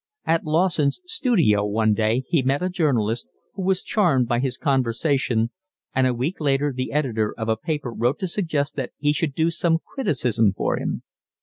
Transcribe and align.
At 0.25 0.45
Lawson's 0.45 0.99
studio 1.05 1.63
one 1.63 1.93
day 1.93 2.23
he 2.27 2.41
met 2.41 2.63
a 2.63 2.69
journalist, 2.69 3.27
who 3.53 3.61
was 3.61 3.83
charmed 3.83 4.27
by 4.27 4.39
his 4.39 4.57
conversation, 4.57 5.51
and 5.93 6.07
a 6.07 6.13
week 6.15 6.41
later 6.41 6.73
the 6.75 6.91
editor 6.91 7.35
of 7.37 7.47
a 7.49 7.55
paper 7.55 7.91
wrote 7.93 8.17
to 8.17 8.27
suggest 8.27 8.75
that 8.77 8.93
he 8.97 9.13
should 9.13 9.35
do 9.35 9.51
some 9.51 9.77
criticism 9.85 10.53
for 10.53 10.79
him. 10.79 11.03